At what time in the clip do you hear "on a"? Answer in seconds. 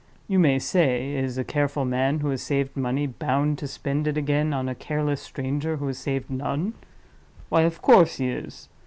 4.51-4.73